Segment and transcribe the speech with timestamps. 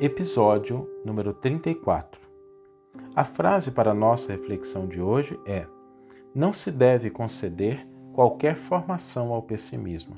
[0.00, 2.20] Episódio número 34.
[3.16, 5.66] A frase para nossa reflexão de hoje é:
[6.32, 10.14] Não se deve conceder qualquer formação ao pessimismo.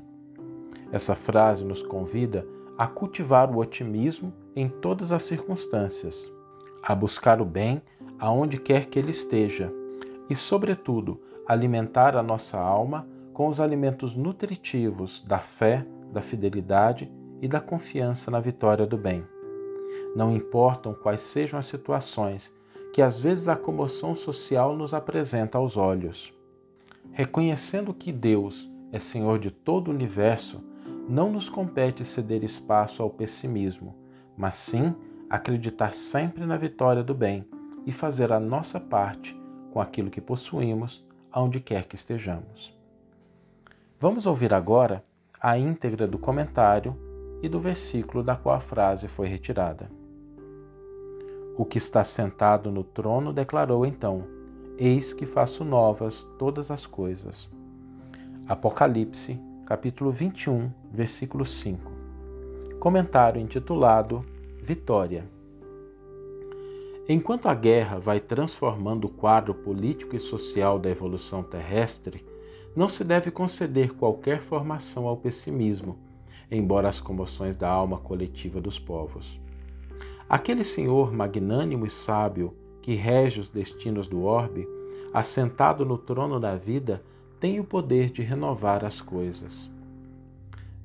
[0.93, 2.47] Essa frase nos convida
[2.77, 6.31] a cultivar o otimismo em todas as circunstâncias,
[6.83, 7.81] a buscar o bem
[8.19, 9.73] aonde quer que ele esteja
[10.29, 17.11] e, sobretudo, alimentar a nossa alma com os alimentos nutritivos da fé, da fidelidade
[17.41, 19.25] e da confiança na vitória do bem.
[20.15, 22.53] Não importam quais sejam as situações
[22.93, 26.33] que às vezes a comoção social nos apresenta aos olhos.
[27.13, 30.63] Reconhecendo que Deus é Senhor de todo o universo,
[31.09, 33.97] não nos compete ceder espaço ao pessimismo,
[34.37, 34.95] mas sim
[35.29, 37.45] acreditar sempre na vitória do bem
[37.87, 39.39] e fazer a nossa parte
[39.73, 42.77] com aquilo que possuímos, aonde quer que estejamos.
[43.99, 45.05] Vamos ouvir agora
[45.41, 46.97] a íntegra do comentário
[47.43, 49.91] e do versículo da qual a frase foi retirada.
[51.57, 54.25] O que está sentado no trono declarou então:
[54.79, 57.49] Eis que faço novas todas as coisas.
[58.49, 61.93] Apocalipse, capítulo 21, versículo 5.
[62.81, 64.25] Comentário intitulado
[64.59, 65.29] Vitória.
[67.09, 72.25] Enquanto a guerra vai transformando o quadro político e social da evolução terrestre,
[72.75, 75.99] não se deve conceder qualquer formação ao pessimismo,
[76.51, 79.41] embora as comoções da alma coletiva dos povos.
[80.29, 84.67] Aquele Senhor magnânimo e sábio que rege os destinos do orbe,
[85.13, 87.03] assentado no trono da vida,
[87.39, 89.71] tem o poder de renovar as coisas.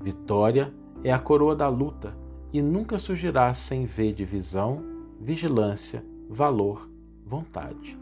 [0.01, 2.15] Vitória é a coroa da luta
[2.51, 4.83] e nunca surgirá sem ver de visão,
[5.19, 6.89] vigilância, valor,
[7.25, 7.97] vontade.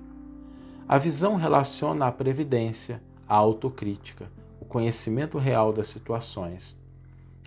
[0.87, 6.77] A visão relaciona a previdência, a autocrítica, o conhecimento real das situações.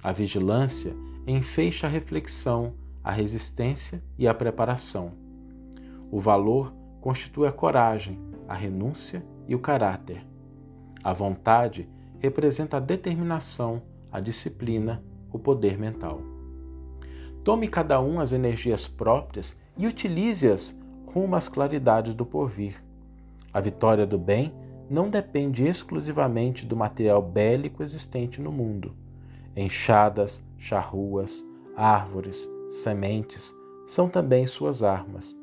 [0.03, 0.95] A vigilância
[1.27, 5.13] enfeixa a reflexão, a resistência e a preparação.
[6.11, 10.25] O valor constitui a coragem, a renúncia e o caráter.
[11.03, 11.89] A vontade
[12.19, 16.21] representa a determinação, a disciplina, o poder mental.
[17.45, 22.83] Tome cada um as energias próprias e utilize-as rumo às claridades do porvir.
[23.53, 24.53] A vitória do bem
[24.91, 28.95] não depende exclusivamente do material bélico existente no mundo.
[29.57, 31.43] Enxadas, charruas,
[31.75, 33.55] árvores, sementes
[33.87, 35.35] são também suas armas.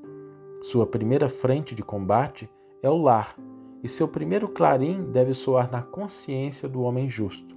[0.62, 2.48] Sua primeira frente de combate
[2.84, 3.36] é o lar,
[3.82, 7.56] e seu primeiro clarim deve soar na consciência do homem justo.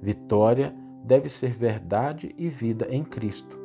[0.00, 3.56] Vitória deve ser verdade e vida em Cristo.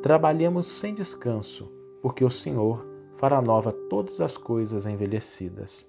[0.00, 1.70] Trabalhemos sem descanso,
[2.00, 2.86] porque o Senhor
[3.16, 5.84] fará nova todas as coisas envelhecidas.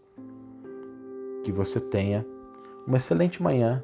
[1.43, 2.25] Que você tenha
[2.87, 3.83] uma excelente manhã,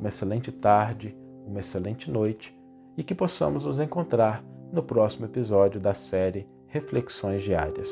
[0.00, 2.56] uma excelente tarde, uma excelente noite
[2.96, 7.90] e que possamos nos encontrar no próximo episódio da série Reflexões Diárias.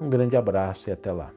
[0.00, 1.32] Um grande abraço e até lá.